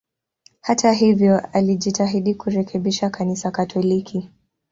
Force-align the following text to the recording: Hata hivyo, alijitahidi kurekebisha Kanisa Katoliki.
Hata 0.61 0.91
hivyo, 0.93 1.37
alijitahidi 1.39 2.35
kurekebisha 2.35 3.09
Kanisa 3.09 3.51
Katoliki. 3.51 4.29